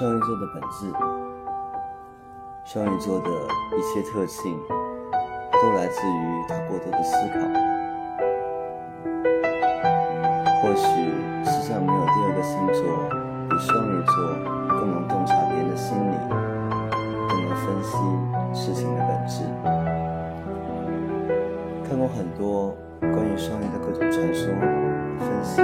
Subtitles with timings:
[0.00, 0.90] 双鱼座的本质，
[2.64, 3.28] 双鱼座的
[3.76, 4.58] 一切特性
[5.60, 7.34] 都来自于他过多的思考。
[10.62, 10.86] 或许
[11.44, 12.82] 世上没有第二个星座
[13.50, 14.14] 比双鱼座
[14.70, 16.16] 更能洞察别人的心理，
[17.28, 17.98] 更能分析
[18.54, 19.44] 事情的本质。
[21.86, 24.48] 看过很多关于双鱼的各种传说、
[25.18, 25.60] 分析、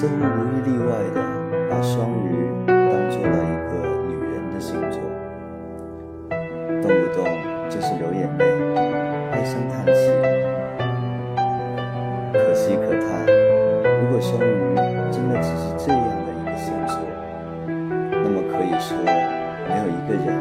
[0.00, 0.16] 似乎无
[0.48, 1.20] 一例外的
[1.68, 2.32] 把双鱼
[2.66, 2.74] 当
[3.10, 3.76] 做了一个
[4.08, 4.98] 女人的星座，
[6.80, 7.22] 动不动
[7.68, 8.42] 就是流眼泪、
[9.30, 10.08] 唉声叹气。
[12.32, 13.26] 可喜可叹，
[14.00, 14.74] 如果双鱼
[15.12, 16.96] 真的只是这样的一个星座，
[17.66, 18.96] 那么可以说
[19.68, 20.32] 没有一个人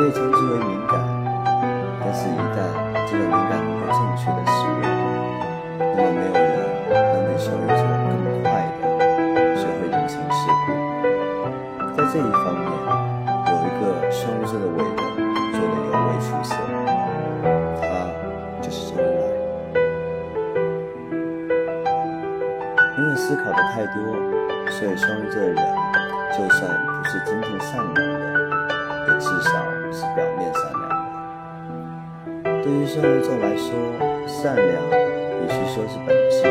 [0.00, 0.96] 可以称之为敏感，
[2.00, 2.56] 但是，一旦
[3.06, 4.80] 这个敏感能够正确的使用，
[5.78, 6.48] 那么没有人
[6.88, 8.48] 能比双鱼座更快
[8.80, 8.88] 的
[9.56, 10.72] 学会人情世故。
[11.94, 12.64] 在这一方面，
[13.44, 14.96] 有一个双鱼座的伟人
[15.52, 16.56] 做得尤为出色，
[17.76, 17.84] 他
[18.62, 19.22] 就是周恩来。
[22.96, 24.00] 因为思考的太多，
[24.70, 25.60] 所以双鱼座的人，
[26.32, 26.58] 就算
[26.96, 28.00] 不是真正善良的，
[29.08, 29.50] 也至少
[29.92, 30.96] 是表面善良的。
[32.62, 33.74] 对于双鱼座来说，
[34.26, 34.66] 善良
[35.40, 36.42] 与其说是本质，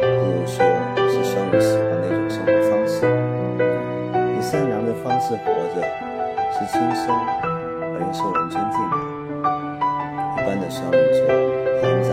[0.00, 0.64] 不如说
[1.08, 2.94] 是双鱼喜欢的一种生活方式。
[4.34, 5.82] 以善良的方式活着，
[6.52, 8.94] 是轻松而又受人尊敬的。
[10.36, 11.26] 一般的双鱼座
[11.82, 12.10] 很早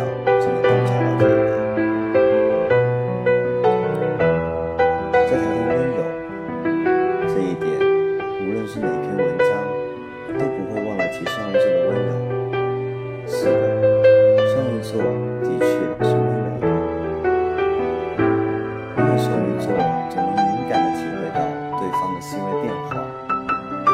[22.53, 22.95] 的变化，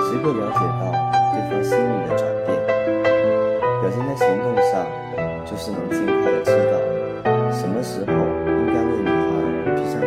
[0.04, 0.92] 时刻了解到
[1.32, 2.48] 对方心理的转变，
[3.82, 4.86] 表现在行动上，
[5.46, 6.74] 就是能尽快的知道
[7.52, 9.32] 什么时候应该为女孩
[9.76, 10.02] 披上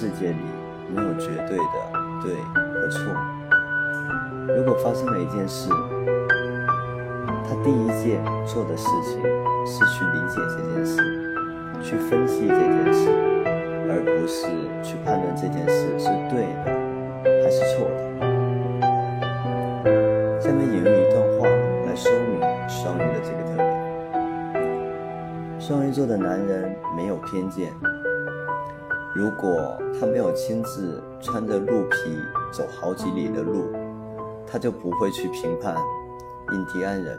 [0.00, 0.36] 世界里，
[0.88, 1.62] 没有绝对的
[2.22, 3.02] 对和错。
[4.56, 5.68] 如果发生了一件事，
[7.44, 9.20] 他第一件做的事情
[9.66, 10.96] 是去理解这件事，
[11.82, 13.10] 去分析这件事，
[13.90, 14.46] 而不是
[14.82, 16.72] 去判断这件事是对的
[17.44, 18.00] 还是错的。
[20.40, 21.46] 下面引用一段话
[21.84, 23.68] 来说明双鱼的这个特点：
[25.60, 27.70] 双鱼座的男人没有偏见，
[29.12, 31.96] 如果他没有亲自穿着鹿皮
[32.52, 33.72] 走好几里的路，
[34.46, 35.74] 他就不会去评判
[36.52, 37.18] 印第安人。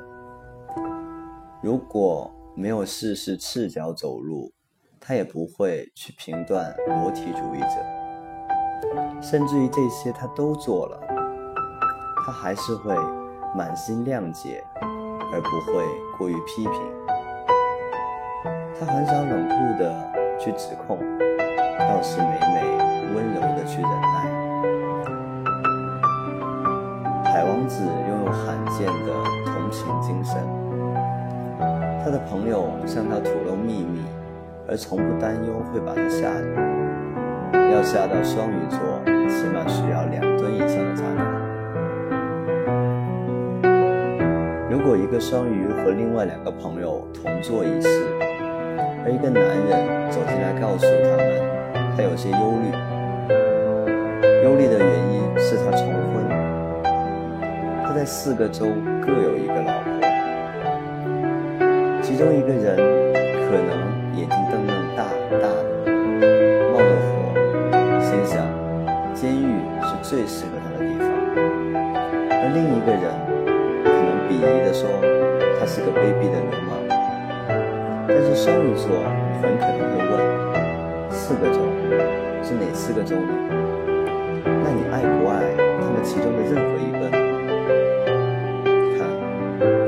[1.62, 4.54] 如果没有试试赤脚走路，
[5.02, 9.22] 他也不会去评断裸体主义者。
[9.22, 10.98] 甚至于这些他都做了，
[12.26, 12.96] 他还是会
[13.54, 15.84] 满心谅解，而不会
[16.18, 16.74] 过于批评。
[18.80, 20.98] 他很少冷酷的去指控，
[21.92, 22.64] 倒是每每
[23.14, 24.16] 温柔的去忍耐。
[27.26, 29.12] 海王子拥有罕见的
[29.46, 30.42] 同情精神。
[32.02, 34.06] 他的朋友向他吐露秘密，
[34.70, 36.56] 而从不担忧会把他吓晕。
[37.74, 38.80] 要吓到双鱼座，
[39.28, 41.20] 起码需要两吨以上的渣男。
[44.70, 47.90] 如果一个双鱼和另外两个朋友同坐一室，
[49.04, 51.51] 而一个男人走进来告诉他们，
[51.96, 52.72] 他有些忧虑，
[54.44, 56.24] 忧虑的原因是他重婚。
[57.84, 58.66] 他在四个州
[59.06, 59.92] 各有一个老婆，
[62.02, 65.92] 其中一个人可能眼睛瞪瞪大大的，
[66.72, 67.12] 冒着火，
[68.00, 68.48] 心想
[69.14, 71.06] 监狱是最适合他的地方；
[72.32, 73.04] 而另一个人
[73.84, 74.88] 可能鄙夷地说
[75.60, 76.72] 他是个卑鄙的流氓。
[78.08, 78.88] 但是双鱼座
[79.42, 80.16] 很可能会问：
[81.22, 81.60] 四个州
[82.42, 83.30] 是哪四个州呢？
[84.44, 85.44] 那你爱不爱
[85.80, 87.00] 他们其中的任何一个？
[88.98, 89.06] 看，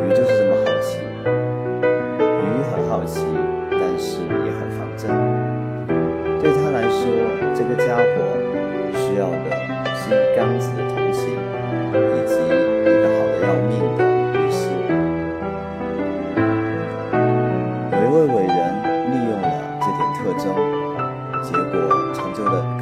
[0.06, 1.00] 鱼就是这么好奇，
[2.22, 3.26] 鱼很好奇，
[3.72, 5.10] 但是也很防真。
[6.40, 7.02] 对他来说，
[7.56, 8.04] 这个家伙
[8.94, 9.50] 需要的
[9.96, 11.03] 是一缸子。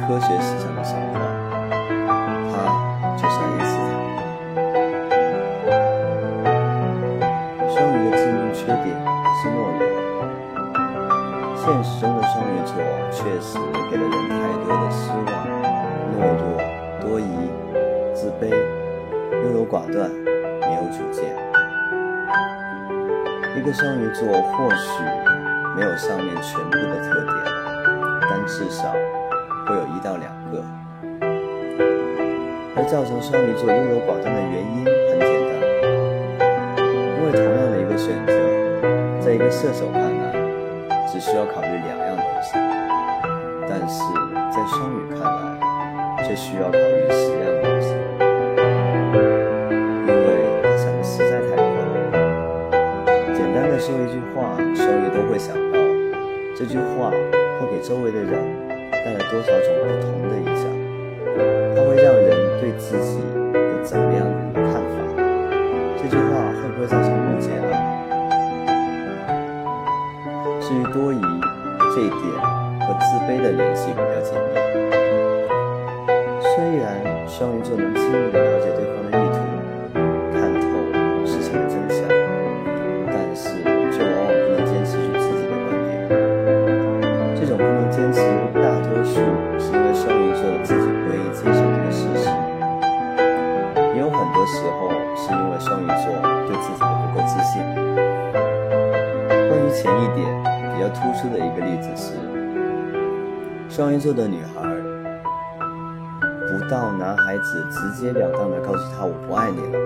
[0.08, 1.14] 科学思想的神话，
[2.50, 2.54] 他
[3.16, 3.72] 就是一次。
[7.70, 8.86] 双鱼的致命缺点
[9.38, 9.80] 是懦弱，
[11.56, 12.74] 现实中的双鱼座
[13.10, 13.58] 确实
[13.90, 14.34] 给了人太
[14.66, 15.30] 多的失望，
[16.18, 16.44] 懦弱、
[17.00, 17.22] 多疑、
[18.12, 18.42] 自卑、
[19.44, 21.24] 优柔寡断、没有主见。
[23.56, 25.02] 一个双鱼座或许
[25.76, 27.34] 没有上面全部的特点，
[28.28, 28.92] 但至少。
[29.66, 30.62] 会有一到两个。
[32.74, 35.60] 而造成双鱼座优柔寡断的原因很简单，
[36.88, 38.32] 因为同样的一个选择，
[39.20, 40.32] 在一个射手看来
[41.06, 42.56] 只需要考虑两样东西，
[43.68, 44.00] 但是
[44.48, 47.92] 在双鱼看来却需要考虑十样东西。
[50.08, 50.40] 因为
[50.80, 52.16] 想的实在太多了，
[53.36, 55.76] 简单的说一句话，双鱼都会想到
[56.56, 57.12] 这句话
[57.60, 58.40] 会给周围的人
[59.04, 60.64] 带来多少种不同的影响，
[61.74, 62.28] 它会让人
[62.60, 63.18] 对自己
[63.52, 64.22] 有怎么样
[64.54, 64.94] 的看法？
[65.96, 66.22] 这句话
[66.52, 67.70] 会不会造成误解呢？
[70.60, 71.20] 至于多疑，
[71.94, 72.22] 这一点
[72.80, 74.54] 和自卑的联系比较紧密。
[76.54, 76.86] 虽然
[77.26, 79.01] 双鱼座能轻易的了解对方
[96.02, 96.10] 说
[96.48, 97.62] 对自己的不够自信。
[99.48, 100.26] 关于前一点，
[100.74, 101.30] 比较突出。
[101.32, 102.14] 的一个例子是，
[103.68, 104.62] 双鱼座的女孩，
[106.48, 109.78] 不到男孩子直截了当的告诉他我不爱你了，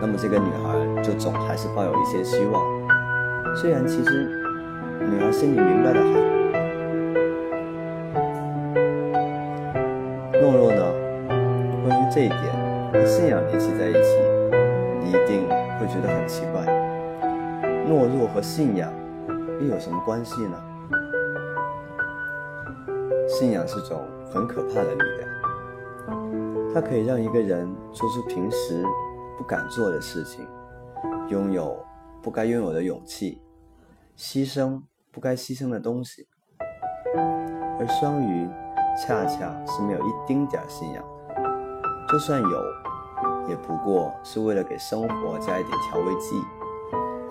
[0.00, 2.62] 那么这个女孩就总还是抱有一些希望。
[3.54, 4.42] 虽然其实
[5.00, 6.24] 女孩心里明白的很。
[10.40, 10.82] 懦弱呢，
[11.86, 12.40] 关于这一点
[12.92, 14.18] 和信仰联系在一起，
[15.14, 16.62] 一定会觉得很奇怪。
[17.88, 18.92] 懦弱和信仰。
[19.60, 20.60] 又有什么关系呢？
[23.28, 28.82] 信仰是种很可怕的力量，它可以让一个人做出平时
[29.38, 30.44] 不敢做的事情，
[31.28, 31.78] 拥有
[32.20, 33.40] 不该拥有的勇气，
[34.18, 34.82] 牺牲
[35.12, 36.26] 不该牺牲的东西。
[37.78, 38.48] 而双鱼
[38.98, 41.04] 恰恰是没有一丁点信仰，
[42.08, 42.62] 就算有，
[43.48, 46.36] 也不过是为了给生活加一点调味剂，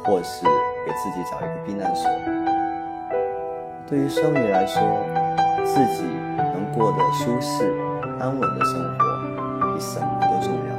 [0.03, 0.45] 或是。
[0.85, 2.11] 给自己找一个避难所。
[3.87, 4.81] 对于双鱼来说，
[5.63, 6.03] 自己
[6.35, 7.71] 能过得舒适、
[8.19, 8.97] 安稳的生活，
[9.73, 10.75] 比什么都重要。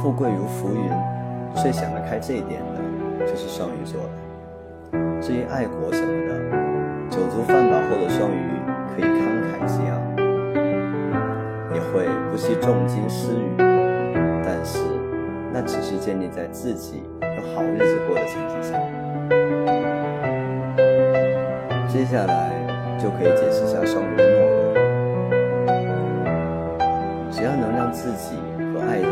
[0.00, 0.88] 富贵如浮云，
[1.56, 4.10] 最想得开这一点的，就是双鱼座了。
[5.20, 6.38] 至于爱国什么的，
[7.10, 8.60] 酒足饭饱后的双鱼
[8.94, 10.00] 可以慷慨激昂，
[11.74, 13.56] 也会不惜重金施予，
[14.44, 14.78] 但是
[15.52, 17.42] 那只是建立在自己有。
[17.54, 18.78] 好日子过的前提下，
[21.88, 22.52] 接下来
[22.98, 24.72] 就可以解释一下双鱼的懦弱。
[27.30, 29.08] 只要能让自己和爱人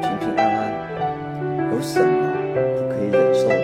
[0.00, 0.60] 平平安安，
[1.72, 2.06] 有什么
[2.76, 3.54] 不可以忍受的？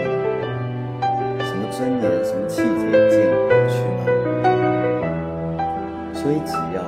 [1.44, 4.00] 什么尊严、什么气节，见过去吧。
[6.12, 6.82] 所以，只要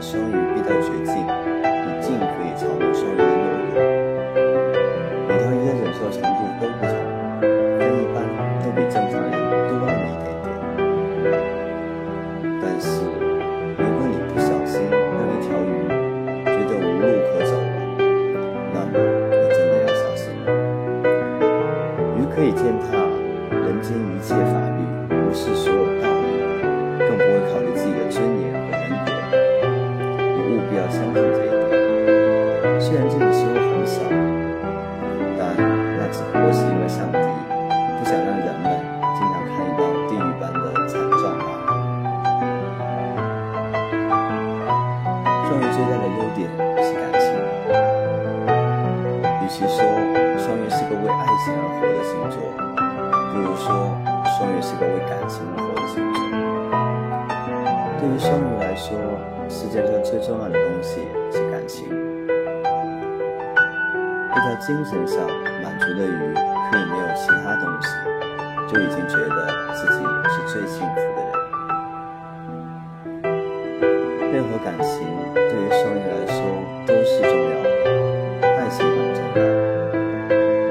[0.00, 3.76] 双鱼逼到绝境，你尽可以超过双鱼的懦弱。
[5.28, 6.28] 每条鱼的忍受程度。
[6.60, 6.92] 都不同，
[7.78, 8.16] 但一般
[8.62, 10.46] 都比正常人多那么一点点。
[12.60, 12.86] 但是，
[36.90, 37.18] 上帝
[37.98, 38.66] 不想让人们
[39.14, 41.46] 经常看到地狱般的惨状吧
[45.46, 46.50] 双鱼最大的优点
[46.82, 47.30] 是感性
[49.38, 49.78] 与其说
[50.36, 52.34] 双鱼是个为爱情而活的星座
[53.30, 53.64] 不如说
[54.36, 56.18] 双鱼是个为感情而活的星座
[58.00, 58.98] 对于双鱼来说
[59.48, 62.09] 世界上最重要的东西是感情。
[64.32, 65.26] 一条精神上
[65.62, 66.34] 满足的鱼，
[66.70, 67.88] 可以没有其他东西，
[68.68, 69.36] 就已经觉得
[69.74, 71.30] 自己是最幸福的人。
[74.32, 74.88] 任何感情
[75.34, 76.36] 对于双鱼来说
[76.86, 79.38] 都是重要的，爱情很重要，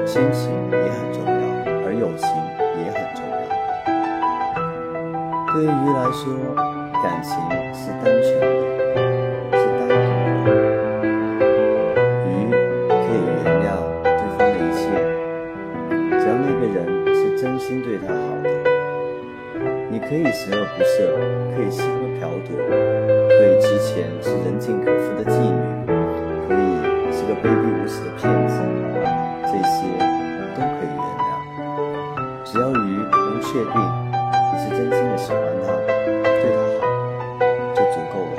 [0.06, 0.40] 亲情
[0.70, 1.30] 也很重要，
[1.84, 2.26] 而友情
[2.82, 3.32] 也很重要。
[5.52, 6.24] 对于鱼来说，
[7.02, 7.30] 感情
[7.74, 8.96] 是单纯的，
[20.10, 21.06] 可以十恶不赦，
[21.54, 25.62] 可以吃喝嫖赌，可以之前是人尽可夫的妓女，
[26.48, 26.82] 可以
[27.14, 28.58] 是个卑鄙无耻的骗子，
[29.44, 29.86] 这些
[30.56, 31.30] 都可以原谅。
[32.44, 33.78] 只要鱼能确定
[34.50, 35.70] 你是真心的喜欢他，
[36.26, 36.82] 对他好，
[37.72, 38.38] 就足够了。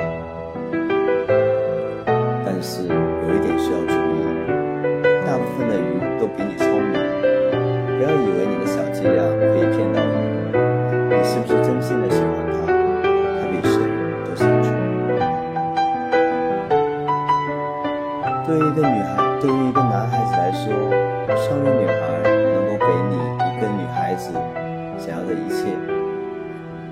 [2.44, 2.92] 但是有
[3.34, 4.20] 一点需要注意，
[5.24, 5.88] 大部分的鱼
[6.20, 7.00] 都比你聪明，
[7.96, 9.61] 不要以为你的小伎俩可以
[18.82, 20.74] 个女孩，对于一个男孩子来说，
[21.36, 24.32] 双鱼女孩能够给你一个女孩子
[24.98, 25.68] 想要的一切：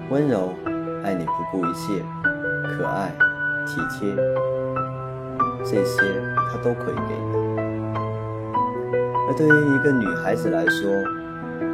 [0.08, 0.54] 温柔，
[1.02, 2.04] 爱你不顾一切，
[2.62, 3.10] 可爱，
[3.66, 4.14] 体贴，
[5.64, 6.00] 这些
[6.52, 7.40] 他都可以给你。
[9.28, 10.92] 而对于一个女孩子来说，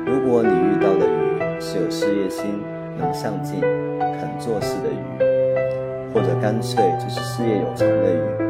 [0.07, 2.63] 如果你遇到的鱼是有事业心、
[2.97, 3.61] 能上进、
[4.01, 8.46] 肯做事的鱼，或者干脆就是事业有成的鱼，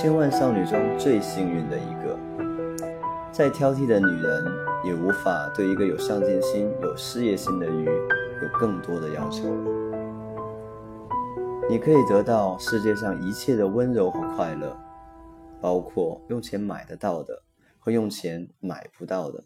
[0.00, 2.18] 千万少女中最幸运的一个。
[3.30, 4.44] 再挑剔的女人
[4.82, 9.44] 也无法对一个有上进心、有事业心的鱼有更多的要求。
[11.68, 14.74] 你可以得到世界上一切的温柔和快乐，
[15.60, 17.42] 包括用钱买得到的。
[17.78, 19.44] 和用钱买不到的，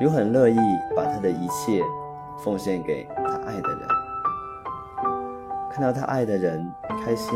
[0.00, 0.56] 鱼很乐意
[0.96, 1.82] 把他的一切
[2.38, 3.80] 奉献给他爱的人。
[5.72, 6.64] 看到他爱的人
[7.04, 7.34] 开心，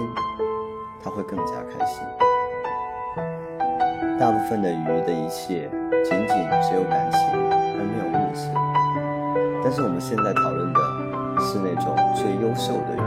[1.04, 2.02] 他会更加开心。
[4.18, 5.68] 大部分的鱼的一切
[6.02, 6.28] 仅仅
[6.62, 7.20] 只有感情，
[7.76, 8.48] 而没有物质。
[9.62, 10.80] 但是我们现在讨论的
[11.38, 13.00] 是那种最优秀的鱼，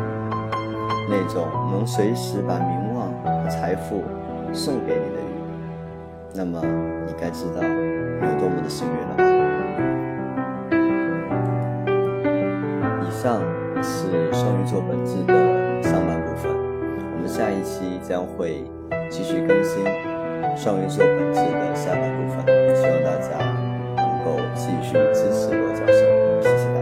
[1.09, 4.03] 那种能随时把名望和财富
[4.53, 5.25] 送给你的鱼。
[6.35, 6.61] 那么
[7.07, 9.23] 你该知道有多么的幸运了吧？
[13.07, 13.41] 以上
[13.81, 15.33] 是双鱼座本质的，
[17.37, 18.63] 下一期将会
[19.11, 19.83] 继续更新
[20.57, 23.37] 双鱼座本质的下半部分，希望大家
[23.95, 25.93] 能够继续支持罗教授。
[26.41, 26.76] 谢谢